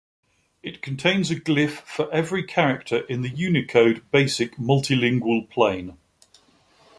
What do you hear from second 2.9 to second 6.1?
in the Unicode Basic Multilingual Plane.